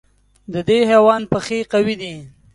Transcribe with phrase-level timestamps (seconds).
[0.53, 2.15] د دې حیوان پښې قوي دي.